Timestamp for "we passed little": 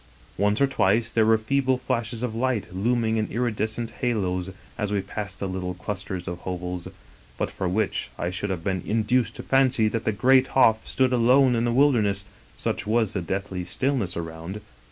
4.91-5.75